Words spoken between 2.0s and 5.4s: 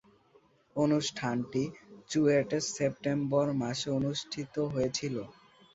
চুয়েটে September মাসে অনুষ্ঠিত হয়েছিলো।